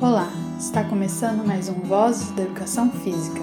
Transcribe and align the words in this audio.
Olá, 0.00 0.30
está 0.60 0.88
começando 0.88 1.44
mais 1.44 1.68
um 1.68 1.80
Vozes 1.80 2.30
da 2.30 2.44
Educação 2.44 2.88
Física. 3.02 3.40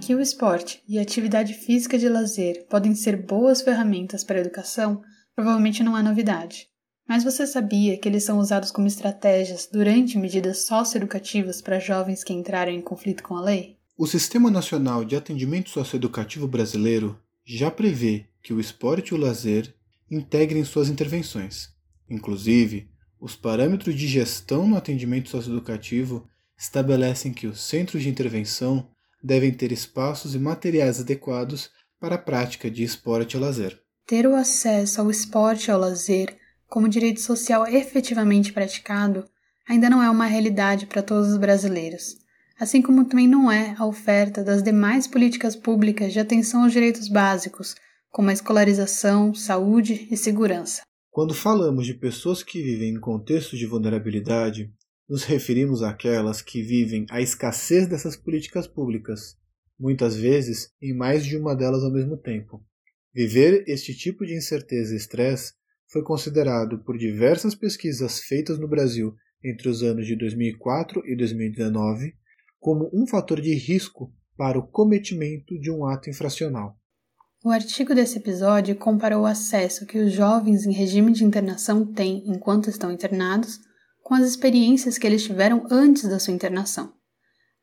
Que 0.00 0.14
o 0.14 0.20
esporte 0.20 0.82
e 0.88 0.98
a 0.98 1.02
atividade 1.02 1.52
física 1.52 1.98
de 1.98 2.08
lazer 2.08 2.66
podem 2.66 2.94
ser 2.94 3.26
boas 3.26 3.60
ferramentas 3.60 4.24
para 4.24 4.38
a 4.38 4.40
educação, 4.40 5.02
provavelmente 5.36 5.82
não 5.82 5.98
é 5.98 6.02
novidade. 6.02 6.68
Mas 7.06 7.22
você 7.22 7.46
sabia 7.46 7.98
que 7.98 8.08
eles 8.08 8.24
são 8.24 8.38
usados 8.38 8.70
como 8.70 8.86
estratégias 8.86 9.68
durante 9.70 10.16
medidas 10.16 10.64
socioeducativas 10.64 11.60
para 11.60 11.78
jovens 11.78 12.24
que 12.24 12.32
entraram 12.32 12.72
em 12.72 12.80
conflito 12.80 13.22
com 13.22 13.36
a 13.36 13.42
lei? 13.42 13.76
O 13.98 14.06
Sistema 14.06 14.50
Nacional 14.50 15.04
de 15.04 15.14
Atendimento 15.14 15.68
Socioeducativo 15.68 16.48
Brasileiro 16.48 17.20
já 17.44 17.70
prevê 17.70 18.24
que 18.42 18.54
o 18.54 18.60
esporte 18.60 19.10
e 19.10 19.14
o 19.14 19.18
lazer 19.18 19.74
integrem 20.10 20.64
suas 20.64 20.88
intervenções. 20.88 21.68
Inclusive, 22.08 22.93
os 23.24 23.34
parâmetros 23.34 23.94
de 23.94 24.06
gestão 24.06 24.68
no 24.68 24.76
atendimento 24.76 25.30
socioeducativo 25.30 26.28
estabelecem 26.58 27.32
que 27.32 27.46
os 27.46 27.58
centros 27.62 28.02
de 28.02 28.10
intervenção 28.10 28.86
devem 29.22 29.50
ter 29.50 29.72
espaços 29.72 30.34
e 30.34 30.38
materiais 30.38 31.00
adequados 31.00 31.70
para 31.98 32.16
a 32.16 32.18
prática 32.18 32.70
de 32.70 32.82
esporte 32.82 33.38
e 33.38 33.40
lazer. 33.40 33.80
Ter 34.06 34.26
o 34.26 34.36
acesso 34.36 35.00
ao 35.00 35.10
esporte 35.10 35.68
e 35.68 35.70
ao 35.70 35.80
lazer 35.80 36.36
como 36.68 36.86
direito 36.86 37.22
social 37.22 37.66
efetivamente 37.66 38.52
praticado 38.52 39.24
ainda 39.66 39.88
não 39.88 40.02
é 40.02 40.10
uma 40.10 40.26
realidade 40.26 40.84
para 40.84 41.02
todos 41.02 41.30
os 41.30 41.38
brasileiros, 41.38 42.18
assim 42.60 42.82
como 42.82 43.06
também 43.06 43.26
não 43.26 43.50
é 43.50 43.74
a 43.78 43.86
oferta 43.86 44.44
das 44.44 44.62
demais 44.62 45.06
políticas 45.06 45.56
públicas 45.56 46.12
de 46.12 46.20
atenção 46.20 46.64
aos 46.64 46.74
direitos 46.74 47.08
básicos, 47.08 47.74
como 48.10 48.28
a 48.28 48.34
escolarização, 48.34 49.32
saúde 49.32 50.08
e 50.10 50.16
segurança. 50.18 50.82
Quando 51.14 51.32
falamos 51.32 51.86
de 51.86 51.94
pessoas 51.94 52.42
que 52.42 52.60
vivem 52.60 52.92
em 52.92 52.98
contextos 52.98 53.56
de 53.56 53.66
vulnerabilidade, 53.66 54.74
nos 55.08 55.22
referimos 55.22 55.80
àquelas 55.80 56.42
que 56.42 56.60
vivem 56.60 57.06
a 57.08 57.22
escassez 57.22 57.86
dessas 57.86 58.16
políticas 58.16 58.66
públicas, 58.66 59.38
muitas 59.78 60.16
vezes 60.16 60.72
em 60.82 60.92
mais 60.92 61.24
de 61.24 61.36
uma 61.36 61.54
delas 61.54 61.84
ao 61.84 61.92
mesmo 61.92 62.16
tempo. 62.16 62.66
Viver 63.14 63.62
este 63.68 63.94
tipo 63.94 64.26
de 64.26 64.36
incerteza 64.36 64.92
e 64.92 64.96
estresse 64.96 65.52
foi 65.86 66.02
considerado 66.02 66.80
por 66.80 66.98
diversas 66.98 67.54
pesquisas 67.54 68.18
feitas 68.18 68.58
no 68.58 68.66
Brasil 68.66 69.14
entre 69.40 69.68
os 69.68 69.84
anos 69.84 70.08
de 70.08 70.16
2004 70.16 71.00
e 71.06 71.16
2019 71.16 72.12
como 72.58 72.90
um 72.92 73.06
fator 73.06 73.40
de 73.40 73.54
risco 73.54 74.12
para 74.36 74.58
o 74.58 74.66
cometimento 74.66 75.56
de 75.60 75.70
um 75.70 75.86
ato 75.86 76.10
infracional. 76.10 76.76
O 77.46 77.50
artigo 77.50 77.94
desse 77.94 78.16
episódio 78.16 78.74
comparou 78.74 79.24
o 79.24 79.26
acesso 79.26 79.84
que 79.84 79.98
os 79.98 80.10
jovens 80.10 80.64
em 80.64 80.72
regime 80.72 81.12
de 81.12 81.24
internação 81.24 81.84
têm 81.84 82.22
enquanto 82.26 82.70
estão 82.70 82.90
internados 82.90 83.60
com 84.02 84.14
as 84.14 84.26
experiências 84.26 84.96
que 84.96 85.06
eles 85.06 85.24
tiveram 85.24 85.66
antes 85.70 86.08
da 86.08 86.18
sua 86.18 86.32
internação. 86.32 86.94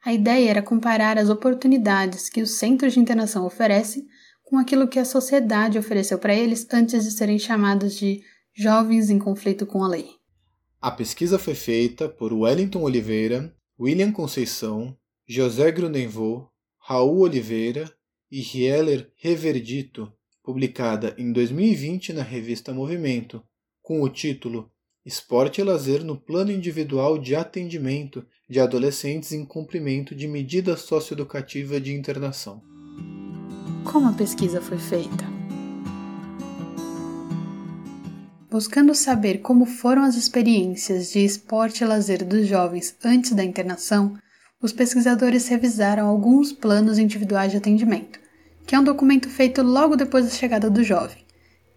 A 0.06 0.14
ideia 0.14 0.52
era 0.52 0.62
comparar 0.62 1.18
as 1.18 1.30
oportunidades 1.30 2.30
que 2.30 2.44
os 2.44 2.52
centros 2.52 2.94
de 2.94 3.00
internação 3.00 3.44
oferecem 3.44 4.06
com 4.44 4.60
aquilo 4.60 4.88
que 4.88 5.00
a 5.00 5.06
sociedade 5.06 5.80
ofereceu 5.80 6.20
para 6.20 6.36
eles 6.36 6.68
antes 6.72 7.04
de 7.04 7.10
serem 7.10 7.40
chamados 7.40 7.96
de 7.96 8.22
jovens 8.54 9.10
em 9.10 9.18
conflito 9.18 9.66
com 9.66 9.84
a 9.84 9.88
lei. 9.88 10.12
A 10.80 10.92
pesquisa 10.92 11.40
foi 11.40 11.56
feita 11.56 12.08
por 12.08 12.32
Wellington 12.32 12.84
Oliveira, 12.84 13.52
William 13.80 14.12
Conceição, 14.12 14.96
José 15.28 15.72
Grunenvaux, 15.72 16.52
Raul 16.78 17.22
Oliveira 17.22 17.92
e 18.32 18.40
Rieler 18.40 19.12
Reverdito, 19.18 20.12
publicada 20.42 21.14
em 21.18 21.32
2020 21.32 22.14
na 22.14 22.24
revista 22.24 22.74
Movimento, 22.74 23.44
com 23.82 24.02
o 24.02 24.10
título 24.10 24.72
Esporte 25.06 25.60
e 25.60 25.64
Lazer 25.64 26.04
no 26.06 26.16
Plano 26.16 26.52
Individual 26.52 27.18
de 27.18 27.36
Atendimento 27.36 28.26
de 28.48 28.60
Adolescentes 28.60 29.32
em 29.32 29.44
Cumprimento 29.44 30.16
de 30.16 30.28
Medida 30.28 30.78
Socioeducativa 30.78 31.82
de 31.82 31.94
Internação. 31.94 32.62
Como 33.84 34.08
a 34.08 34.14
pesquisa 34.14 34.62
foi 34.62 34.78
feita? 34.78 35.26
Buscando 38.50 38.94
saber 38.94 39.40
como 39.40 39.66
foram 39.66 40.04
as 40.04 40.16
experiências 40.16 41.12
de 41.12 41.26
esporte 41.26 41.84
e 41.84 41.88
lazer 41.88 42.24
dos 42.24 42.46
jovens 42.48 42.96
antes 43.04 43.32
da 43.32 43.44
internação, 43.44 44.18
os 44.62 44.72
pesquisadores 44.72 45.48
revisaram 45.48 46.08
alguns 46.08 46.54
planos 46.54 47.00
individuais 47.00 47.52
de 47.52 47.58
atendimento, 47.58 48.20
que 48.72 48.76
é 48.76 48.80
um 48.80 48.86
documento 48.86 49.30
feito 49.30 49.62
logo 49.62 49.98
depois 49.98 50.24
da 50.24 50.32
chegada 50.32 50.70
do 50.70 50.82
jovem. 50.82 51.26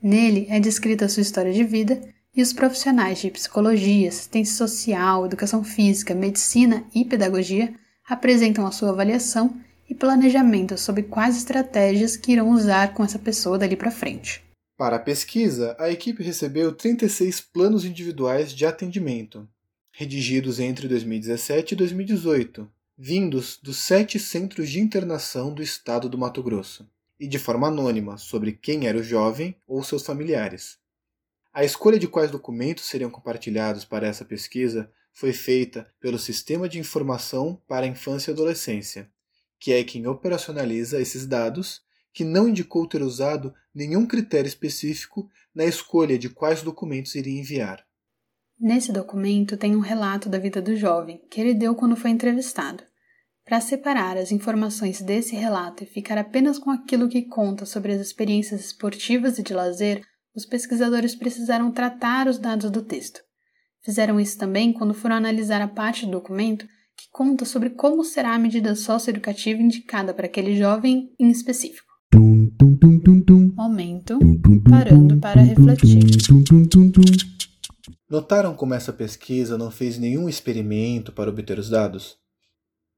Nele 0.00 0.46
é 0.48 0.60
descrita 0.60 1.06
a 1.06 1.08
sua 1.08 1.22
história 1.22 1.52
de 1.52 1.64
vida 1.64 2.00
e 2.32 2.40
os 2.40 2.52
profissionais 2.52 3.18
de 3.18 3.32
psicologia, 3.32 4.08
assistência 4.08 4.54
social, 4.54 5.26
educação 5.26 5.64
física, 5.64 6.14
medicina 6.14 6.84
e 6.94 7.04
pedagogia 7.04 7.74
apresentam 8.08 8.64
a 8.64 8.70
sua 8.70 8.90
avaliação 8.90 9.60
e 9.90 9.92
planejamento 9.92 10.78
sobre 10.78 11.02
quais 11.02 11.36
estratégias 11.36 12.16
que 12.16 12.30
irão 12.30 12.50
usar 12.50 12.94
com 12.94 13.02
essa 13.02 13.18
pessoa 13.18 13.58
dali 13.58 13.74
para 13.74 13.90
frente. 13.90 14.40
Para 14.78 14.94
a 14.94 15.00
pesquisa, 15.00 15.74
a 15.80 15.90
equipe 15.90 16.22
recebeu 16.22 16.70
36 16.70 17.40
planos 17.40 17.84
individuais 17.84 18.52
de 18.52 18.64
atendimento, 18.64 19.48
redigidos 19.90 20.60
entre 20.60 20.86
2017 20.86 21.72
e 21.72 21.76
2018, 21.76 22.70
vindos 22.96 23.58
dos 23.60 23.78
sete 23.78 24.20
centros 24.20 24.70
de 24.70 24.78
internação 24.78 25.52
do 25.52 25.60
estado 25.60 26.08
do 26.08 26.16
Mato 26.16 26.40
Grosso, 26.40 26.88
e 27.18 27.26
de 27.26 27.40
forma 27.40 27.66
anônima 27.66 28.16
sobre 28.16 28.52
quem 28.52 28.86
era 28.86 28.96
o 28.96 29.02
jovem 29.02 29.56
ou 29.66 29.82
seus 29.82 30.04
familiares. 30.06 30.78
A 31.52 31.64
escolha 31.64 31.98
de 31.98 32.06
quais 32.06 32.30
documentos 32.30 32.84
seriam 32.84 33.10
compartilhados 33.10 33.84
para 33.84 34.06
essa 34.06 34.24
pesquisa 34.24 34.90
foi 35.12 35.32
feita 35.32 35.92
pelo 36.00 36.18
Sistema 36.18 36.68
de 36.68 36.78
Informação 36.78 37.60
para 37.66 37.84
a 37.84 37.88
Infância 37.88 38.30
e 38.30 38.34
Adolescência, 38.34 39.10
que 39.58 39.72
é 39.72 39.82
quem 39.82 40.06
operacionaliza 40.06 41.00
esses 41.00 41.26
dados, 41.26 41.82
que 42.12 42.22
não 42.22 42.48
indicou 42.48 42.86
ter 42.86 43.02
usado 43.02 43.52
nenhum 43.74 44.06
critério 44.06 44.46
específico 44.46 45.28
na 45.52 45.64
escolha 45.64 46.16
de 46.16 46.28
quais 46.28 46.62
documentos 46.62 47.16
iria 47.16 47.40
enviar. 47.40 47.84
Nesse 48.58 48.92
documento 48.92 49.56
tem 49.56 49.74
um 49.74 49.80
relato 49.80 50.28
da 50.28 50.38
vida 50.38 50.62
do 50.62 50.76
jovem 50.76 51.20
que 51.30 51.40
ele 51.40 51.54
deu 51.54 51.74
quando 51.74 51.96
foi 51.96 52.10
entrevistado. 52.10 52.82
Para 53.44 53.60
separar 53.60 54.16
as 54.16 54.32
informações 54.32 55.02
desse 55.02 55.36
relato 55.36 55.84
e 55.84 55.86
ficar 55.86 56.16
apenas 56.16 56.58
com 56.58 56.70
aquilo 56.70 57.08
que 57.08 57.22
conta 57.22 57.66
sobre 57.66 57.92
as 57.92 58.00
experiências 58.00 58.60
esportivas 58.64 59.38
e 59.38 59.42
de 59.42 59.52
lazer, 59.52 60.02
os 60.34 60.46
pesquisadores 60.46 61.14
precisaram 61.14 61.70
tratar 61.70 62.26
os 62.26 62.38
dados 62.38 62.70
do 62.70 62.80
texto. 62.80 63.20
Fizeram 63.82 64.18
isso 64.18 64.38
também 64.38 64.72
quando 64.72 64.94
foram 64.94 65.16
analisar 65.16 65.60
a 65.60 65.68
parte 65.68 66.06
do 66.06 66.12
documento 66.12 66.66
que 66.96 67.10
conta 67.12 67.44
sobre 67.44 67.70
como 67.70 68.02
será 68.02 68.34
a 68.34 68.38
medida 68.38 68.74
socioeducativa 68.74 69.60
indicada 69.60 70.14
para 70.14 70.26
aquele 70.26 70.56
jovem 70.56 71.10
em 71.18 71.28
específico. 71.28 71.92
Momento 73.54 74.18
parando 74.70 75.18
para 75.18 75.42
refletir. 75.42 76.00
Notaram 78.08 78.54
como 78.54 78.74
essa 78.74 78.92
pesquisa 78.92 79.56
não 79.56 79.70
fez 79.70 79.98
nenhum 79.98 80.28
experimento 80.28 81.10
para 81.12 81.30
obter 81.30 81.58
os 81.58 81.70
dados? 81.70 82.18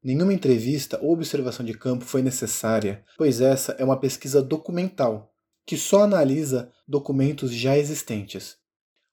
Nenhuma 0.03 0.33
entrevista 0.33 0.99
ou 1.01 1.13
observação 1.13 1.65
de 1.65 1.75
campo 1.75 2.05
foi 2.05 2.23
necessária, 2.23 3.05
pois 3.17 3.41
essa 3.41 3.73
é 3.73 3.85
uma 3.85 3.99
pesquisa 3.99 4.43
documental, 4.43 5.33
que 5.65 5.77
só 5.77 6.03
analisa 6.03 6.71
documentos 6.87 7.53
já 7.53 7.77
existentes. 7.77 8.57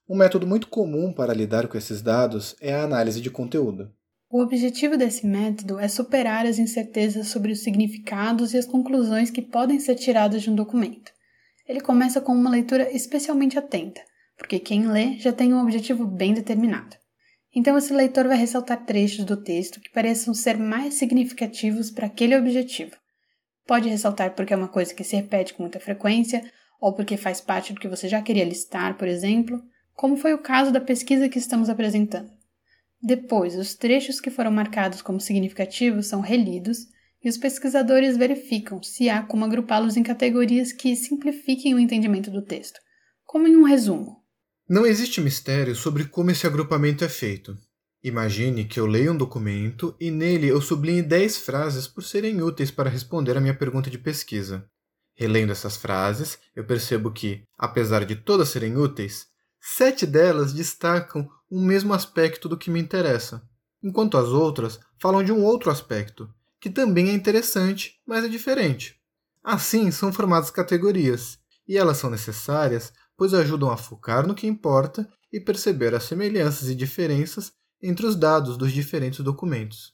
Um 0.08 0.18
método 0.18 0.46
muito 0.46 0.68
comum 0.68 1.14
para 1.14 1.34
lidar 1.34 1.68
com 1.68 1.78
esses 1.78 2.02
dados 2.02 2.56
é 2.60 2.74
a 2.74 2.84
análise 2.84 3.22
de 3.22 3.30
conteúdo. 3.32 3.92
O 4.30 4.42
objetivo 4.42 4.98
desse 4.98 5.28
método 5.28 5.80
é 5.80 5.88
superar 5.88 6.46
as 6.46 6.58
incertezas 6.58 7.28
sobre 7.28 7.52
os 7.52 7.64
significados 7.64 8.54
e 8.54 8.58
as 8.58 8.66
conclusões 8.66 9.30
que 9.30 9.42
podem 9.42 9.80
ser 9.80 9.96
tiradas 9.96 10.42
de 10.42 10.50
um 10.50 10.56
documento. 10.56 11.12
Ele 11.68 11.80
começa 11.80 12.20
com 12.20 12.34
uma 12.34 12.50
leitura 12.50 12.92
especialmente 12.92 13.58
atenta, 13.58 14.02
porque 14.44 14.60
quem 14.60 14.88
lê 14.88 15.18
já 15.20 15.32
tem 15.32 15.54
um 15.54 15.62
objetivo 15.62 16.06
bem 16.06 16.34
determinado. 16.34 16.98
Então, 17.56 17.78
esse 17.78 17.94
leitor 17.94 18.28
vai 18.28 18.36
ressaltar 18.36 18.86
trechos 18.86 19.24
do 19.24 19.42
texto 19.42 19.80
que 19.80 19.90
pareçam 19.90 20.34
ser 20.34 20.58
mais 20.58 20.96
significativos 20.96 21.90
para 21.90 22.08
aquele 22.08 22.36
objetivo. 22.36 22.92
Pode 23.66 23.88
ressaltar 23.88 24.36
porque 24.36 24.54
é 24.54 24.58
uma 24.58 24.68
coisa 24.68 24.94
que 24.94 25.04
se 25.04 25.16
repete 25.16 25.54
com 25.54 25.64
muita 25.64 25.80
frequência, 25.80 26.44
ou 26.82 26.92
porque 26.92 27.16
faz 27.16 27.40
parte 27.40 27.72
do 27.72 27.80
que 27.80 27.88
você 27.88 28.10
já 28.10 28.22
queria 28.22 28.44
listar, 28.44 28.98
por 28.98 29.08
exemplo, 29.08 29.64
como 29.94 30.18
foi 30.18 30.34
o 30.34 30.40
caso 30.40 30.74
da 30.74 30.82
pesquisa 30.82 31.30
que 31.30 31.40
estamos 31.40 31.70
apresentando. 31.70 32.30
Depois, 33.02 33.56
os 33.56 33.76
trechos 33.76 34.20
que 34.20 34.30
foram 34.30 34.52
marcados 34.52 35.02
como 35.02 35.22
significativos 35.22 36.08
são 36.08 36.20
relidos 36.20 36.80
e 37.24 37.30
os 37.30 37.38
pesquisadores 37.38 38.18
verificam 38.18 38.84
se 38.84 39.10
há 39.10 39.24
como 39.24 39.46
agrupá-los 39.46 39.96
em 39.96 40.04
categorias 40.04 40.74
que 40.74 40.98
simplifiquem 40.98 41.74
o 41.74 41.80
entendimento 41.80 42.30
do 42.30 42.42
texto, 42.42 42.82
como 43.24 43.48
em 43.48 43.56
um 43.56 43.64
resumo. 43.64 44.23
Não 44.74 44.88
existe 44.88 45.22
mistério 45.22 45.76
sobre 45.76 46.06
como 46.06 46.32
esse 46.32 46.48
agrupamento 46.48 47.06
é 47.06 47.08
feito. 47.08 47.56
Imagine 48.04 48.66
que 48.66 48.80
eu 48.80 48.88
leio 48.88 49.14
um 49.14 49.16
documento 49.16 49.96
e 50.00 50.10
nele 50.10 50.48
eu 50.48 50.60
sublinhe 50.60 51.04
10 51.04 51.38
frases 51.38 51.88
por 51.88 52.04
serem 52.04 52.42
úteis 52.42 52.72
para 52.72 52.90
responder 52.90 53.38
a 53.38 53.40
minha 53.40 53.54
pergunta 53.54 53.88
de 53.88 54.00
pesquisa. 54.00 54.68
Relendo 55.14 55.52
essas 55.52 55.78
frases, 55.78 56.40
eu 56.56 56.66
percebo 56.66 57.12
que, 57.12 57.44
apesar 57.56 58.04
de 58.04 58.16
todas 58.16 58.50
serem 58.50 58.76
úteis, 58.76 59.28
sete 59.62 60.08
delas 60.08 60.54
destacam 60.54 61.30
o 61.52 61.62
mesmo 61.62 61.94
aspecto 61.94 62.50
do 62.50 62.58
que 62.58 62.72
me 62.72 62.80
interessa. 62.80 63.48
enquanto 63.84 64.18
as 64.18 64.30
outras 64.30 64.80
falam 64.98 65.24
de 65.24 65.32
um 65.32 65.44
outro 65.44 65.70
aspecto, 65.70 66.28
que 66.60 66.72
também 66.72 67.10
é 67.10 67.14
interessante, 67.14 68.02
mas 68.08 68.26
é 68.26 68.28
diferente. 68.28 68.96
Assim, 69.44 69.92
são 69.92 70.12
formadas 70.12 70.50
categorias, 70.50 71.38
e 71.68 71.78
elas 71.78 71.98
são 71.98 72.10
necessárias 72.10 72.92
pois 73.18 73.34
ajudam 73.34 73.70
a 73.70 73.78
focar 73.78 74.28
no 74.28 74.36
que 74.36 74.48
importa 74.48 75.08
e 75.32 75.40
perceber 75.40 75.94
as 75.96 76.04
semelhanças 76.04 76.70
e 76.70 76.76
diferenças 76.76 77.52
entre 77.82 78.06
os 78.06 78.16
dados 78.16 78.58
dos 78.58 78.72
diferentes 78.72 79.20
documentos. 79.20 79.94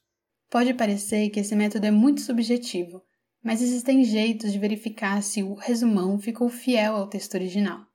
Pode 0.49 0.73
parecer 0.73 1.29
que 1.29 1.39
esse 1.39 1.55
método 1.55 1.85
é 1.85 1.91
muito 1.91 2.21
subjetivo, 2.21 3.03
mas 3.43 3.61
existem 3.61 4.03
jeitos 4.03 4.51
de 4.51 4.59
verificar 4.59 5.21
se 5.23 5.41
o 5.43 5.53
resumão 5.53 6.19
ficou 6.19 6.49
fiel 6.49 6.95
ao 6.95 7.07
texto 7.07 7.35
original. 7.35 7.85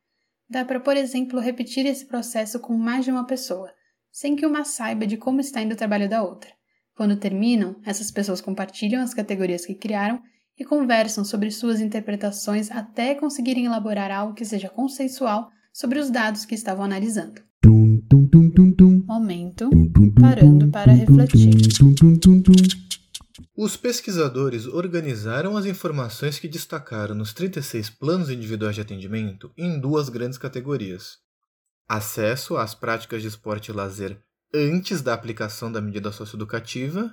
Dá 0.48 0.64
para, 0.64 0.80
por 0.80 0.96
exemplo, 0.96 1.40
repetir 1.40 1.86
esse 1.86 2.06
processo 2.06 2.58
com 2.60 2.76
mais 2.76 3.04
de 3.04 3.10
uma 3.10 3.26
pessoa, 3.26 3.72
sem 4.10 4.36
que 4.36 4.46
uma 4.46 4.64
saiba 4.64 5.06
de 5.06 5.16
como 5.16 5.40
está 5.40 5.60
indo 5.60 5.72
o 5.72 5.76
trabalho 5.76 6.08
da 6.08 6.22
outra. 6.22 6.50
Quando 6.94 7.16
terminam, 7.16 7.80
essas 7.84 8.10
pessoas 8.10 8.40
compartilham 8.40 9.02
as 9.02 9.12
categorias 9.12 9.66
que 9.66 9.74
criaram 9.74 10.22
e 10.58 10.64
conversam 10.64 11.24
sobre 11.24 11.50
suas 11.50 11.80
interpretações 11.80 12.70
até 12.70 13.14
conseguirem 13.14 13.66
elaborar 13.66 14.10
algo 14.10 14.34
que 14.34 14.44
seja 14.44 14.68
consensual 14.68 15.50
sobre 15.72 15.98
os 15.98 16.10
dados 16.10 16.44
que 16.44 16.54
estavam 16.54 16.84
analisando. 16.84 17.42
Momento 19.06 19.70
parando 20.20 20.70
para 20.70 20.92
refletir. 20.92 21.54
Os 23.56 23.76
pesquisadores 23.76 24.66
organizaram 24.66 25.56
as 25.56 25.64
informações 25.64 26.38
que 26.38 26.48
destacaram 26.48 27.14
nos 27.14 27.32
36 27.32 27.90
planos 27.90 28.30
individuais 28.30 28.74
de 28.74 28.80
atendimento 28.80 29.52
em 29.56 29.78
duas 29.80 30.08
grandes 30.08 30.38
categorias: 30.38 31.18
acesso 31.88 32.56
às 32.56 32.74
práticas 32.74 33.22
de 33.22 33.28
esporte 33.28 33.70
e 33.70 33.74
lazer 33.74 34.20
antes 34.52 35.02
da 35.02 35.14
aplicação 35.14 35.70
da 35.70 35.80
medida 35.80 36.12
socioeducativa 36.12 37.12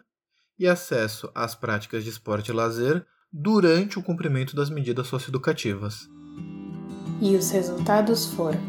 e 0.60 0.68
acesso 0.68 1.32
às 1.34 1.56
práticas 1.56 2.04
de 2.04 2.10
esporte 2.10 2.50
e 2.50 2.54
lazer 2.54 3.06
durante 3.32 3.98
o 3.98 4.04
cumprimento 4.04 4.56
das 4.56 4.70
medidas 4.70 5.08
socioeducativas. 5.08 6.10
E 7.22 7.36
os 7.36 7.52
resultados 7.52 8.26
foram: 8.28 8.60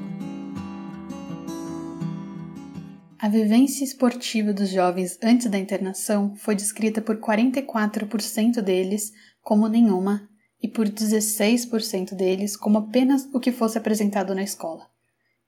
A 3.19 3.29
vivência 3.29 3.85
esportiva 3.85 4.53
dos 4.53 4.69
jovens 4.69 5.19
antes 5.23 5.49
da 5.51 5.59
internação 5.59 6.37
foi 6.37 6.55
descrita 6.55 7.01
por 7.01 7.17
44% 7.19 8.61
deles 8.61 9.13
como 9.41 9.69
nenhuma 9.69 10.29
e 10.63 10.69
por 10.69 10.89
16% 10.89 12.15
deles 12.15 12.57
como 12.57 12.79
apenas 12.79 13.29
o 13.33 13.41
que 13.41 13.51
fosse 13.51 13.77
apresentado 13.77 14.35
na 14.35 14.45
escola. 14.45 14.87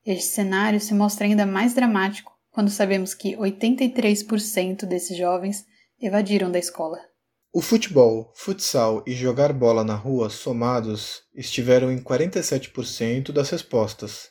Este 0.04 0.24
cenário 0.24 0.80
se 0.80 0.92
mostra 0.92 1.26
ainda 1.26 1.46
mais 1.46 1.72
dramático 1.72 2.32
quando 2.50 2.70
sabemos 2.70 3.14
que 3.14 3.36
83% 3.36 4.86
desses 4.86 5.16
jovens 5.16 5.64
evadiram 6.00 6.50
da 6.50 6.58
escola. 6.58 7.13
O 7.56 7.60
futebol, 7.60 8.32
futsal 8.34 9.04
e 9.06 9.12
jogar 9.12 9.52
bola 9.52 9.84
na 9.84 9.94
rua 9.94 10.28
somados 10.28 11.22
estiveram 11.32 11.92
em 11.92 12.02
47% 12.02 13.30
das 13.30 13.48
respostas, 13.48 14.30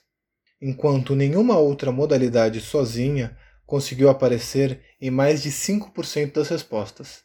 enquanto 0.62 1.16
nenhuma 1.16 1.58
outra 1.58 1.90
modalidade 1.90 2.60
sozinha 2.60 3.38
conseguiu 3.66 4.10
aparecer 4.10 4.82
em 5.00 5.10
mais 5.10 5.42
de 5.42 5.52
5% 5.52 6.34
das 6.34 6.50
respostas. 6.50 7.24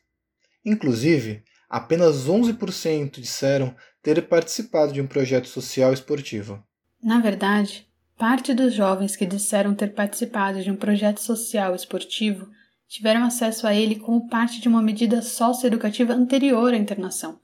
Inclusive, 0.65 1.43
apenas 1.69 2.29
11% 2.29 3.19
disseram 3.19 3.75
ter 4.01 4.29
participado 4.29 4.93
de 4.93 5.01
um 5.01 5.07
projeto 5.09 5.49
social 5.49 5.93
esportivo. 5.93 6.63
Na 7.03 7.19
verdade, 7.19 7.89
parte 8.17 8.55
dos 8.55 8.73
jovens 8.73 9.17
que 9.17 9.27
disseram 9.27 9.75
ter 9.75 9.93
participado 9.95 10.63
de 10.63 10.71
um 10.71 10.77
projeto 10.77 11.21
social 11.21 11.75
esportivo 11.75 12.49
tiveram 12.89 13.23
acesso 13.25 13.67
a 13.67 13.75
ele 13.75 13.97
como 13.97 14.29
parte 14.29 14.61
de 14.61 14.69
uma 14.69 14.83
medida 14.83 15.21
socioeducativa 15.21 16.15
anterior 16.15 16.73
à 16.73 16.77
internação. 16.77 17.39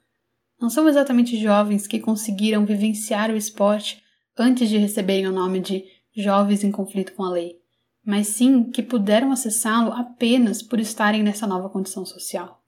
Não 0.60 0.70
são 0.70 0.88
exatamente 0.88 1.40
jovens 1.40 1.86
que 1.86 2.00
conseguiram 2.00 2.64
vivenciar 2.64 3.30
o 3.30 3.36
esporte 3.36 4.02
antes 4.36 4.68
de 4.68 4.78
receberem 4.78 5.26
o 5.26 5.32
nome 5.32 5.60
de 5.60 5.84
jovens 6.16 6.64
em 6.64 6.72
conflito 6.72 7.12
com 7.12 7.24
a 7.24 7.30
lei, 7.30 7.58
mas 8.04 8.28
sim 8.28 8.64
que 8.64 8.82
puderam 8.82 9.30
acessá-lo 9.30 9.92
apenas 9.92 10.62
por 10.62 10.80
estarem 10.80 11.22
nessa 11.22 11.46
nova 11.46 11.68
condição 11.68 12.06
social. 12.06 12.62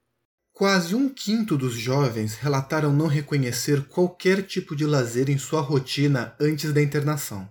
Quase 0.52 0.94
um 0.94 1.08
quinto 1.08 1.56
dos 1.56 1.74
jovens 1.74 2.34
relataram 2.34 2.92
não 2.92 3.06
reconhecer 3.06 3.86
qualquer 3.88 4.42
tipo 4.42 4.74
de 4.74 4.86
lazer 4.86 5.28
em 5.28 5.36
sua 5.36 5.60
rotina 5.60 6.34
antes 6.40 6.72
da 6.72 6.82
internação. 6.82 7.48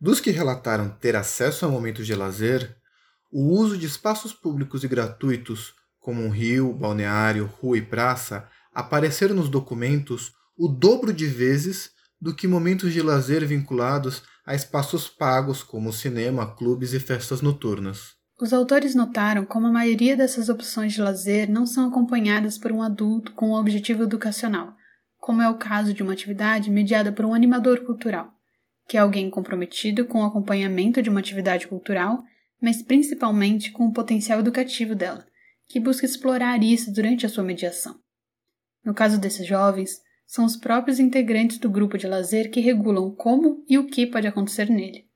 Dos 0.00 0.20
que 0.20 0.30
relataram 0.30 0.90
ter 1.00 1.16
acesso 1.16 1.66
a 1.66 1.68
momentos 1.68 2.06
de 2.06 2.14
lazer, 2.14 2.79
o 3.32 3.52
uso 3.52 3.78
de 3.78 3.86
espaços 3.86 4.32
públicos 4.32 4.82
e 4.82 4.88
gratuitos, 4.88 5.74
como 6.00 6.22
um 6.22 6.30
rio, 6.30 6.72
balneário, 6.72 7.50
rua 7.60 7.78
e 7.78 7.82
praça, 7.82 8.48
apareceram 8.72 9.34
nos 9.34 9.48
documentos 9.48 10.32
o 10.56 10.68
dobro 10.68 11.12
de 11.12 11.26
vezes 11.26 11.90
do 12.20 12.34
que 12.34 12.46
momentos 12.46 12.92
de 12.92 13.00
lazer 13.00 13.46
vinculados 13.46 14.22
a 14.44 14.54
espaços 14.54 15.08
pagos, 15.08 15.62
como 15.62 15.92
cinema, 15.92 16.54
clubes 16.54 16.92
e 16.92 17.00
festas 17.00 17.40
noturnas. 17.40 18.14
Os 18.40 18.52
autores 18.52 18.94
notaram 18.94 19.44
como 19.44 19.66
a 19.66 19.72
maioria 19.72 20.16
dessas 20.16 20.48
opções 20.48 20.92
de 20.92 21.00
lazer 21.00 21.48
não 21.48 21.66
são 21.66 21.88
acompanhadas 21.88 22.58
por 22.58 22.72
um 22.72 22.82
adulto 22.82 23.32
com 23.32 23.50
um 23.50 23.54
objetivo 23.54 24.02
educacional, 24.02 24.74
como 25.18 25.42
é 25.42 25.48
o 25.48 25.58
caso 25.58 25.92
de 25.92 26.02
uma 26.02 26.14
atividade 26.14 26.70
mediada 26.70 27.12
por 27.12 27.24
um 27.24 27.34
animador 27.34 27.80
cultural, 27.84 28.32
que 28.88 28.96
é 28.96 29.00
alguém 29.00 29.30
comprometido 29.30 30.06
com 30.06 30.22
o 30.22 30.26
acompanhamento 30.26 31.02
de 31.02 31.10
uma 31.10 31.20
atividade 31.20 31.68
cultural 31.68 32.22
mas 32.60 32.82
principalmente 32.82 33.70
com 33.70 33.86
o 33.86 33.92
potencial 33.92 34.40
educativo 34.40 34.94
dela, 34.94 35.26
que 35.68 35.80
busca 35.80 36.04
explorar 36.04 36.62
isso 36.62 36.92
durante 36.92 37.24
a 37.24 37.28
sua 37.28 37.44
mediação. 37.44 37.98
No 38.84 38.92
caso 38.92 39.18
desses 39.18 39.46
jovens, 39.46 40.00
são 40.26 40.44
os 40.44 40.56
próprios 40.56 40.98
integrantes 40.98 41.58
do 41.58 41.68
grupo 41.68 41.98
de 41.98 42.06
lazer 42.06 42.50
que 42.50 42.60
regulam 42.60 43.10
como 43.10 43.64
e 43.68 43.78
o 43.78 43.86
que 43.86 44.06
pode 44.06 44.26
acontecer 44.26 44.70
nele, 44.70 45.06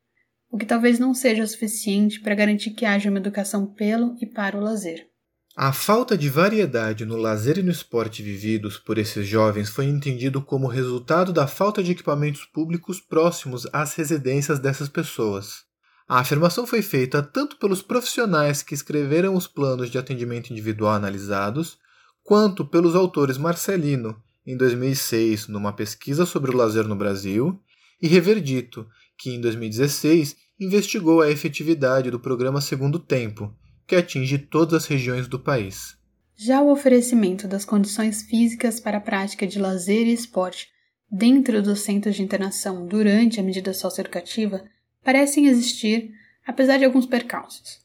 o 0.51 0.59
que 0.59 0.67
talvez 0.67 0.99
não 0.99 1.15
seja 1.15 1.47
suficiente 1.47 2.21
para 2.21 2.35
garantir 2.35 2.71
que 2.71 2.85
haja 2.85 3.11
uma 3.11 3.19
educação 3.19 3.67
pelo 3.67 4.17
e 4.21 4.27
para 4.27 4.57
o 4.57 4.61
lazer. 4.61 5.09
A 5.57 5.73
falta 5.73 6.19
de 6.19 6.29
variedade 6.29 7.05
no 7.05 7.17
lazer 7.17 7.59
e 7.59 7.63
no 7.63 7.71
esporte 7.71 8.25
vividos 8.25 8.77
por 8.77 8.99
esses 8.99 9.25
jovens 9.25 9.69
foi 9.69 9.85
entendido 9.85 10.43
como 10.43 10.67
resultado 10.67 11.33
da 11.33 11.47
falta 11.47 11.81
de 11.81 11.93
equipamentos 11.93 12.45
públicos 12.45 13.01
próximos 13.01 13.65
às 13.73 13.95
residências 13.95 14.59
dessas 14.59 14.89
pessoas. 14.89 15.65
A 16.07 16.21
afirmação 16.21 16.67
foi 16.67 16.83
feita 16.83 17.23
tanto 17.23 17.57
pelos 17.57 17.81
profissionais 17.81 18.63
que 18.63 18.75
escreveram 18.75 19.35
os 19.35 19.47
planos 19.47 19.91
de 19.91 19.97
atendimento 19.97 20.51
individual 20.51 20.93
analisados, 20.93 21.79
quanto 22.23 22.65
pelos 22.65 22.95
autores 22.95 23.39
Marcelino, 23.39 24.23
em 24.47 24.57
2006, 24.57 25.49
numa 25.49 25.73
pesquisa 25.73 26.27
sobre 26.27 26.51
o 26.51 26.57
lazer 26.57 26.87
no 26.87 26.95
Brasil, 26.95 27.59
e 28.03 28.07
Reverdito, 28.07 28.87
que 29.17 29.31
em 29.31 29.41
2016 29.41 30.37
investigou 30.61 31.23
a 31.23 31.31
efetividade 31.31 32.11
do 32.11 32.21
programa 32.21 32.61
Segundo 32.61 32.99
Tempo, 32.99 33.55
que 33.87 33.97
atinge 33.97 34.37
todas 34.37 34.85
as 34.85 34.87
regiões 34.87 35.27
do 35.27 35.39
país. 35.39 35.97
Já 36.37 36.61
o 36.61 36.71
oferecimento 36.71 37.49
das 37.49 37.65
condições 37.65 38.23
físicas 38.23 38.79
para 38.79 38.99
a 38.99 39.01
prática 39.01 39.47
de 39.47 39.59
lazer 39.59 40.07
e 40.07 40.13
esporte 40.13 40.69
dentro 41.11 41.63
dos 41.63 41.81
centros 41.81 42.17
de 42.17 42.23
internação 42.23 42.87
durante 42.87 43.41
a 43.41 43.43
medida 43.43 43.73
socioeducativa 43.73 44.63
parecem 45.05 45.47
existir, 45.47 46.13
apesar 46.47 46.79
de 46.79 46.85
alguns 46.85 47.07
percalços. 47.07 47.85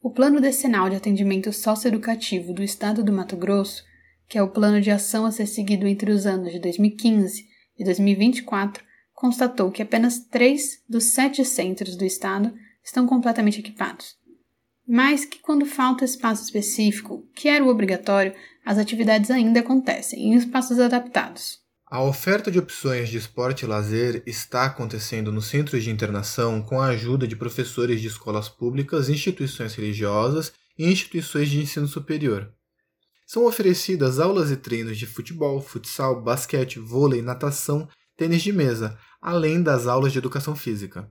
O 0.00 0.10
Plano 0.10 0.40
Decenal 0.40 0.88
de 0.88 0.96
Atendimento 0.96 1.52
Socioeducativo 1.52 2.52
do 2.52 2.62
Estado 2.62 3.02
do 3.02 3.12
Mato 3.12 3.36
Grosso, 3.36 3.82
que 4.28 4.38
é 4.38 4.42
o 4.42 4.50
plano 4.50 4.80
de 4.80 4.90
ação 4.90 5.24
a 5.24 5.32
ser 5.32 5.46
seguido 5.46 5.86
entre 5.86 6.12
os 6.12 6.26
anos 6.26 6.52
de 6.52 6.60
2015 6.60 7.48
e 7.78 7.84
2024, 7.84 8.84
constatou 9.12 9.72
que 9.72 9.82
apenas 9.82 10.20
três 10.20 10.82
dos 10.88 11.04
sete 11.04 11.44
centros 11.44 11.96
do 11.96 12.04
Estado 12.04 12.54
estão 12.84 13.06
completamente 13.06 13.58
equipados. 13.58 14.16
Mas 14.86 15.24
que, 15.24 15.40
quando 15.40 15.66
falta 15.66 16.04
espaço 16.04 16.44
específico, 16.44 17.26
que 17.34 17.48
era 17.48 17.64
o 17.64 17.68
obrigatório, 17.68 18.34
as 18.64 18.78
atividades 18.78 19.30
ainda 19.30 19.60
acontecem 19.60 20.32
em 20.32 20.34
espaços 20.34 20.78
adaptados. 20.78 21.58
A 21.90 22.02
oferta 22.02 22.50
de 22.50 22.58
opções 22.58 23.08
de 23.08 23.16
esporte 23.16 23.64
e 23.64 23.66
lazer 23.66 24.22
está 24.26 24.66
acontecendo 24.66 25.32
nos 25.32 25.46
centros 25.46 25.82
de 25.82 25.90
internação 25.90 26.60
com 26.60 26.78
a 26.82 26.88
ajuda 26.88 27.26
de 27.26 27.34
professores 27.34 28.02
de 28.02 28.08
escolas 28.08 28.46
públicas, 28.46 29.08
instituições 29.08 29.74
religiosas 29.74 30.52
e 30.78 30.84
instituições 30.84 31.48
de 31.48 31.62
ensino 31.62 31.88
superior. 31.88 32.52
São 33.26 33.46
oferecidas 33.46 34.20
aulas 34.20 34.50
e 34.50 34.56
treinos 34.58 34.98
de 34.98 35.06
futebol, 35.06 35.62
futsal, 35.62 36.20
basquete, 36.20 36.78
vôlei, 36.78 37.22
natação, 37.22 37.88
tênis 38.18 38.42
de 38.42 38.52
mesa, 38.52 38.98
além 39.18 39.62
das 39.62 39.86
aulas 39.86 40.12
de 40.12 40.18
educação 40.18 40.54
física. 40.54 41.10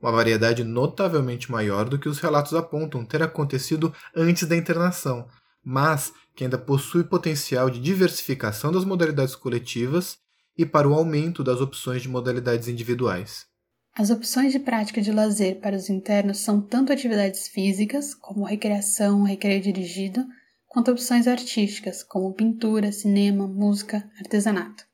Uma 0.00 0.10
variedade 0.10 0.64
notavelmente 0.64 1.52
maior 1.52 1.88
do 1.88 2.00
que 2.00 2.08
os 2.08 2.18
relatos 2.18 2.52
apontam 2.52 3.04
ter 3.04 3.22
acontecido 3.22 3.94
antes 4.14 4.48
da 4.48 4.56
internação, 4.56 5.28
mas 5.68 6.12
que 6.36 6.44
ainda 6.44 6.56
possui 6.56 7.02
potencial 7.02 7.68
de 7.68 7.80
diversificação 7.80 8.70
das 8.70 8.84
modalidades 8.84 9.34
coletivas 9.34 10.16
e 10.56 10.64
para 10.64 10.88
o 10.88 10.94
aumento 10.94 11.42
das 11.42 11.60
opções 11.60 12.02
de 12.02 12.08
modalidades 12.08 12.68
individuais. 12.68 13.46
As 13.92 14.10
opções 14.10 14.52
de 14.52 14.60
prática 14.60 15.02
de 15.02 15.10
lazer 15.10 15.58
para 15.58 15.74
os 15.74 15.90
internos 15.90 16.38
são 16.38 16.60
tanto 16.60 16.92
atividades 16.92 17.48
físicas, 17.48 18.14
como 18.14 18.44
recreação, 18.44 19.24
recreio 19.24 19.60
dirigido, 19.60 20.24
quanto 20.68 20.92
opções 20.92 21.26
artísticas, 21.26 22.04
como 22.04 22.32
pintura, 22.32 22.92
cinema, 22.92 23.48
música, 23.48 24.08
artesanato. 24.20 24.84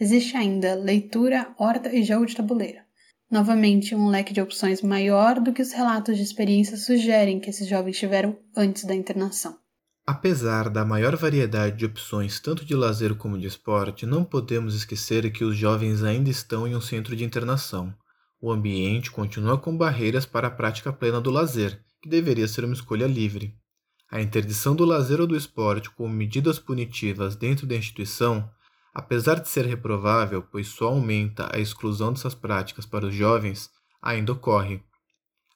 Existe 0.00 0.34
ainda 0.34 0.74
leitura, 0.76 1.52
horta 1.58 1.94
e 1.94 2.02
jogo 2.02 2.24
de 2.24 2.36
tabuleiro. 2.36 2.78
Novamente, 3.30 3.94
um 3.94 4.08
leque 4.08 4.32
de 4.32 4.40
opções 4.40 4.80
maior 4.80 5.40
do 5.40 5.52
que 5.52 5.60
os 5.60 5.72
relatos 5.72 6.16
de 6.16 6.22
experiência 6.22 6.76
sugerem 6.78 7.38
que 7.38 7.50
esses 7.50 7.68
jovens 7.68 7.98
tiveram 7.98 8.38
antes 8.56 8.84
da 8.84 8.94
internação. 8.94 9.58
Apesar 10.06 10.70
da 10.70 10.84
maior 10.84 11.16
variedade 11.16 11.76
de 11.76 11.84
opções, 11.84 12.38
tanto 12.38 12.64
de 12.64 12.74
lazer 12.74 13.16
como 13.16 13.38
de 13.38 13.46
esporte, 13.46 14.06
não 14.06 14.24
podemos 14.24 14.74
esquecer 14.74 15.30
que 15.32 15.44
os 15.44 15.56
jovens 15.56 16.02
ainda 16.04 16.30
estão 16.30 16.66
em 16.66 16.76
um 16.76 16.80
centro 16.80 17.16
de 17.16 17.24
internação. 17.24 17.92
O 18.40 18.52
ambiente 18.52 19.10
continua 19.10 19.58
com 19.58 19.76
barreiras 19.76 20.24
para 20.24 20.46
a 20.46 20.50
prática 20.50 20.92
plena 20.92 21.20
do 21.20 21.30
lazer, 21.30 21.82
que 22.00 22.08
deveria 22.08 22.46
ser 22.46 22.64
uma 22.64 22.74
escolha 22.74 23.06
livre. 23.06 23.54
A 24.08 24.22
interdição 24.22 24.76
do 24.76 24.84
lazer 24.84 25.20
ou 25.20 25.26
do 25.26 25.36
esporte 25.36 25.90
como 25.90 26.14
medidas 26.14 26.58
punitivas 26.58 27.34
dentro 27.34 27.66
da 27.66 27.74
instituição 27.74 28.48
apesar 28.96 29.40
de 29.40 29.48
ser 29.50 29.66
reprovável, 29.66 30.42
pois 30.42 30.68
só 30.68 30.86
aumenta 30.86 31.54
a 31.54 31.58
exclusão 31.58 32.14
dessas 32.14 32.34
práticas 32.34 32.86
para 32.86 33.04
os 33.04 33.14
jovens, 33.14 33.68
ainda 34.00 34.32
ocorre. 34.32 34.82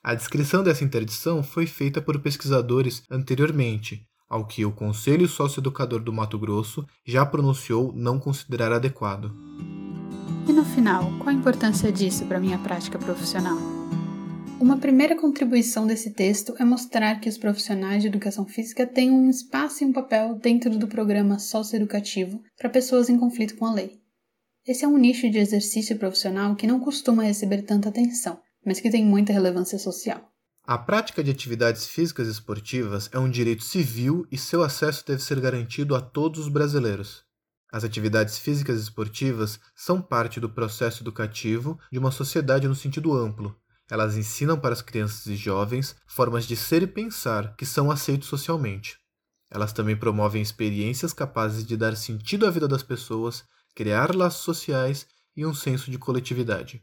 A 0.02 0.14
descrição 0.14 0.62
dessa 0.62 0.84
interdição 0.84 1.42
foi 1.42 1.66
feita 1.66 2.02
por 2.02 2.18
pesquisadores 2.20 3.02
anteriormente, 3.10 4.06
ao 4.30 4.46
que 4.46 4.64
o 4.64 4.70
Conselho 4.70 5.26
Socioeducador 5.26 6.00
do 6.00 6.12
Mato 6.12 6.38
Grosso 6.38 6.86
já 7.04 7.26
pronunciou 7.26 7.92
não 7.92 8.20
considerar 8.20 8.72
adequado. 8.72 9.34
E 10.48 10.52
no 10.52 10.64
final, 10.64 11.12
qual 11.18 11.28
a 11.28 11.32
importância 11.32 11.90
disso 11.90 12.24
para 12.26 12.38
minha 12.38 12.58
prática 12.58 12.98
profissional? 12.98 13.58
Uma 14.60 14.76
primeira 14.76 15.16
contribuição 15.16 15.86
desse 15.86 16.10
texto 16.12 16.54
é 16.58 16.64
mostrar 16.64 17.18
que 17.18 17.28
os 17.28 17.38
profissionais 17.38 18.02
de 18.02 18.08
educação 18.08 18.46
física 18.46 18.86
têm 18.86 19.10
um 19.10 19.28
espaço 19.28 19.82
e 19.82 19.86
um 19.86 19.92
papel 19.92 20.34
dentro 20.34 20.78
do 20.78 20.86
programa 20.86 21.38
socioeducativo 21.38 22.42
para 22.56 22.70
pessoas 22.70 23.08
em 23.08 23.18
conflito 23.18 23.56
com 23.56 23.66
a 23.66 23.72
lei. 23.72 23.98
Esse 24.66 24.84
é 24.84 24.88
um 24.88 24.98
nicho 24.98 25.30
de 25.30 25.38
exercício 25.38 25.96
profissional 25.98 26.54
que 26.54 26.66
não 26.66 26.78
costuma 26.78 27.22
receber 27.22 27.62
tanta 27.62 27.88
atenção, 27.88 28.38
mas 28.64 28.78
que 28.78 28.90
tem 28.90 29.04
muita 29.04 29.32
relevância 29.32 29.78
social. 29.78 30.30
A 30.70 30.78
prática 30.78 31.24
de 31.24 31.32
atividades 31.32 31.88
físicas 31.88 32.28
esportivas 32.28 33.10
é 33.10 33.18
um 33.18 33.28
direito 33.28 33.64
civil 33.64 34.24
e 34.30 34.38
seu 34.38 34.62
acesso 34.62 35.04
deve 35.04 35.20
ser 35.20 35.40
garantido 35.40 35.96
a 35.96 36.00
todos 36.00 36.38
os 36.38 36.48
brasileiros. 36.48 37.24
As 37.72 37.82
atividades 37.82 38.38
físicas 38.38 38.80
esportivas 38.80 39.58
são 39.74 40.00
parte 40.00 40.38
do 40.38 40.48
processo 40.48 41.02
educativo 41.02 41.76
de 41.90 41.98
uma 41.98 42.12
sociedade 42.12 42.68
no 42.68 42.76
sentido 42.76 43.12
amplo, 43.12 43.56
elas 43.90 44.16
ensinam 44.16 44.56
para 44.56 44.72
as 44.72 44.80
crianças 44.80 45.26
e 45.26 45.34
jovens 45.34 45.96
formas 46.06 46.46
de 46.46 46.54
ser 46.54 46.84
e 46.84 46.86
pensar 46.86 47.56
que 47.56 47.66
são 47.66 47.90
aceitos 47.90 48.28
socialmente. 48.28 48.96
Elas 49.50 49.72
também 49.72 49.96
promovem 49.96 50.40
experiências 50.40 51.12
capazes 51.12 51.66
de 51.66 51.76
dar 51.76 51.96
sentido 51.96 52.46
à 52.46 52.50
vida 52.52 52.68
das 52.68 52.84
pessoas, 52.84 53.42
criar 53.74 54.14
laços 54.14 54.44
sociais 54.44 55.04
e 55.36 55.44
um 55.44 55.52
senso 55.52 55.90
de 55.90 55.98
coletividade. 55.98 56.80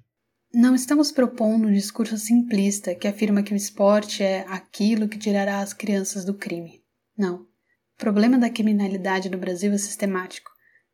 Não 0.54 0.74
estamos 0.74 1.12
propondo 1.12 1.68
um 1.68 1.74
discurso 1.74 2.18
simplista 2.18 2.96
que 2.96 3.06
afirma 3.06 3.44
que 3.44 3.54
o 3.54 3.56
esporte 3.56 4.24
é 4.24 4.46
aquilo 4.48 5.10
que 5.10 5.20
tirará 5.20 5.60
as 5.60 5.74
crianças 5.74 6.24
do 6.24 6.34
crime. 6.34 6.82
Não. 7.18 7.42
O 7.42 7.98
problema 7.98 8.38
da 8.38 8.50
criminalidade 8.50 9.30
no 9.30 9.38
Brasil 9.38 9.74
é 9.74 9.78
sistemático. 9.78 10.50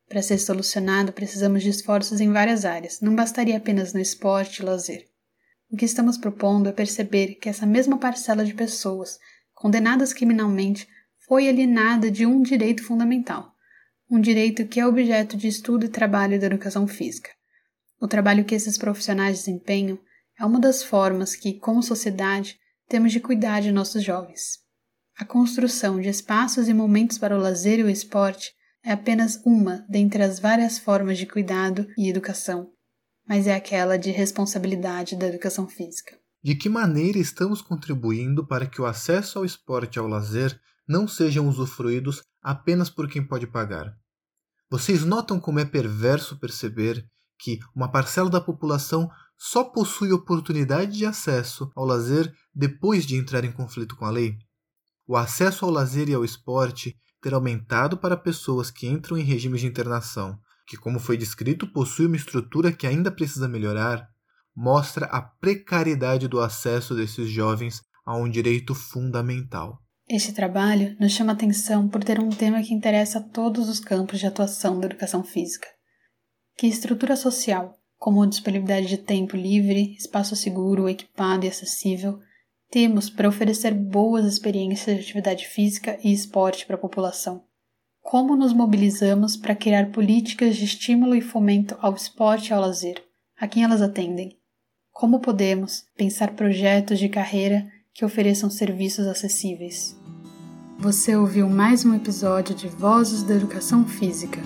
Para 0.10 0.24
ser 0.24 0.40
solucionado, 0.40 1.14
precisamos 1.14 1.62
de 1.62 1.70
esforços 1.70 2.20
em 2.20 2.32
várias 2.32 2.66
áreas, 2.66 3.00
não 3.00 3.16
bastaria 3.16 3.56
apenas 3.56 3.94
no 3.94 4.00
esporte 4.00 4.60
e 4.60 4.66
lazer. 4.66 5.08
O 5.70 5.78
que 5.78 5.86
estamos 5.86 6.18
propondo 6.18 6.68
é 6.68 6.72
perceber 6.72 7.36
que 7.36 7.48
essa 7.48 7.66
mesma 7.66 8.00
parcela 8.00 8.44
de 8.44 8.56
pessoas 8.56 9.20
condenadas 9.54 10.14
criminalmente 10.14 10.88
foi 11.28 11.48
alienada 11.48 12.10
de 12.10 12.26
um 12.26 12.42
direito 12.42 12.84
fundamental, 12.84 13.54
um 14.10 14.20
direito 14.20 14.66
que 14.66 14.80
é 14.80 14.86
objeto 14.86 15.38
de 15.38 15.48
estudo 15.48 15.86
e 15.86 15.90
trabalho 15.90 16.40
da 16.40 16.48
educação 16.48 16.88
física. 16.88 17.30
O 18.04 18.08
trabalho 18.08 18.44
que 18.44 18.54
esses 18.54 18.78
profissionais 18.78 19.40
desempenham 19.40 19.98
é 20.38 20.46
uma 20.46 20.60
das 20.60 20.84
formas 20.84 21.36
que, 21.36 21.58
como 21.58 21.82
sociedade, 21.82 22.60
temos 22.88 23.12
de 23.12 23.20
cuidar 23.20 23.62
de 23.62 23.72
nossos 23.72 24.04
jovens. 24.04 24.60
A 25.18 25.24
construção 25.24 26.00
de 26.00 26.10
espaços 26.10 26.68
e 26.68 26.74
momentos 26.74 27.18
para 27.18 27.36
o 27.36 27.40
lazer 27.40 27.80
e 27.80 27.84
o 27.84 27.90
esporte 27.90 28.52
é 28.84 28.92
apenas 28.92 29.42
uma 29.46 29.86
dentre 29.88 30.22
as 30.22 30.40
várias 30.40 30.78
formas 30.78 31.18
de 31.18 31.26
cuidado 31.26 31.88
e 31.98 32.10
educação 32.10 32.74
mas 33.28 33.48
é 33.48 33.56
aquela 33.56 33.98
de 33.98 34.12
responsabilidade 34.12 35.16
da 35.16 35.28
educação 35.28 35.68
física. 35.68 36.18
De 36.44 36.56
que 36.56 36.68
maneira 36.68 37.18
estamos 37.18 37.62
contribuindo 37.62 38.46
para 38.46 38.66
que 38.66 38.82
o 38.82 38.86
acesso 38.86 39.40
ao 39.40 39.46
esporte 39.46 39.96
e 39.96 40.00
ao 40.00 40.08
lazer 40.08 40.60
não 40.88 41.08
sejam 41.08 41.48
usufruídos 41.48 42.22
apenas 42.42 42.90
por 42.90 43.10
quem 43.10 43.26
pode 43.26 43.48
pagar? 43.48 43.94
Vocês 44.70 45.06
notam 45.06 45.40
como 45.40 45.60
é 45.60 45.66
perverso 45.66 46.38
perceber 46.38 47.06
que 47.44 47.60
uma 47.76 47.92
parcela 47.92 48.30
da 48.30 48.40
população 48.40 49.12
só 49.38 49.66
possui 49.66 50.14
oportunidade 50.14 50.98
de 50.98 51.06
acesso 51.06 51.70
ao 51.76 51.84
lazer 51.84 52.34
depois 52.56 53.06
de 53.06 53.18
entrar 53.18 53.44
em 53.44 53.52
conflito 53.52 53.98
com 53.98 54.06
a 54.06 54.10
lei? 54.10 54.38
O 55.06 55.18
acesso 55.18 55.66
ao 55.66 55.72
lazer 55.72 56.08
e 56.08 56.14
ao 56.14 56.24
esporte 56.24 56.96
ter 57.22 57.34
aumentado 57.34 57.98
para 57.98 58.16
pessoas 58.16 58.72
que 58.72 58.88
entram 58.88 59.18
em 59.18 59.24
regimes 59.24 59.60
de 59.60 59.68
internação, 59.68 60.40
que, 60.66 60.78
como 60.78 61.00
foi 61.00 61.18
descrito, 61.18 61.68
possui 61.68 62.06
uma 62.06 62.16
estrutura 62.16 62.72
que 62.72 62.88
ainda 62.88 63.12
precisa 63.12 63.50
melhorar, 63.50 64.08
mostra 64.56 65.08
a 65.08 65.22
precariedade 65.22 66.30
do 66.30 66.40
acesso 66.40 66.96
desses 66.96 67.30
jovens 67.30 67.82
a 68.06 68.16
um 68.16 68.30
direito 68.30 68.74
fundamental. 68.74 69.82
Este 70.08 70.32
trabalho 70.32 70.96
nos 70.98 71.12
chama 71.12 71.34
atenção 71.34 71.90
por 71.90 72.04
ter 72.04 72.20
um 72.20 72.30
tema 72.30 72.62
que 72.62 72.74
interessa 72.74 73.20
a 73.20 73.24
todos 73.24 73.68
os 73.68 73.82
campos 73.82 74.20
de 74.20 74.28
atuação 74.28 74.80
da 74.80 74.86
educação 74.86 75.24
física. 75.24 75.68
Que 76.64 76.68
estrutura 76.68 77.18
social, 77.18 77.78
como 77.98 78.26
disponibilidade 78.26 78.88
de 78.88 78.98
tempo 78.98 79.36
livre, 79.36 79.98
espaço 80.00 80.34
seguro, 80.34 80.88
equipado 80.88 81.46
e 81.46 81.50
acessível, 81.50 82.20
temos 82.72 83.10
para 83.10 83.28
oferecer 83.28 83.74
boas 83.74 84.24
experiências 84.24 84.96
de 84.96 85.04
atividade 85.04 85.46
física 85.46 86.00
e 86.02 86.14
esporte 86.14 86.66
para 86.66 86.78
a 86.78 86.80
população? 86.80 87.44
Como 88.02 88.38
nos 88.38 88.54
mobilizamos 88.54 89.36
para 89.36 89.58
criar 89.58 89.92
políticas 89.92 90.56
de 90.56 90.64
estímulo 90.64 91.14
e 91.16 91.20
fomento 91.20 91.76
ao 91.82 91.94
esporte 91.96 92.52
e 92.52 92.54
ao 92.54 92.62
lazer? 92.62 92.96
A 93.38 93.46
quem 93.46 93.66
elas 93.66 93.82
atendem? 93.82 94.38
Como 94.90 95.20
podemos 95.20 95.84
pensar 95.98 96.32
projetos 96.32 96.98
de 96.98 97.10
carreira 97.10 97.68
que 97.94 98.06
ofereçam 98.06 98.50
serviços 98.50 99.06
acessíveis? 99.06 100.00
Você 100.80 101.14
ouviu 101.14 101.50
mais 101.50 101.84
um 101.84 101.94
episódio 101.94 102.56
de 102.56 102.70
Vozes 102.70 103.22
da 103.22 103.34
Educação 103.34 103.86
Física, 103.86 104.40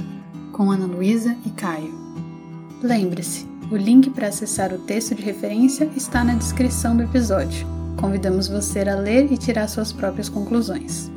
com 0.52 0.72
Ana 0.72 0.88
Luísa 0.88 1.38
e 1.46 1.52
Caio. 1.52 2.07
Lembre-se, 2.82 3.48
o 3.72 3.76
link 3.76 4.12
para 4.12 4.28
acessar 4.28 4.72
o 4.72 4.78
texto 4.78 5.16
de 5.16 5.24
referência 5.24 5.90
está 5.96 6.24
na 6.24 6.36
descrição 6.36 6.96
do 6.96 7.04
episódio. 7.04 7.68
Convidamos 8.00 8.48
você 8.48 8.82
a 8.88 8.96
ler 8.96 9.32
e 9.32 9.38
tirar 9.38 9.68
suas 9.68 9.92
próprias 9.92 10.30
conclusões. 10.30 11.12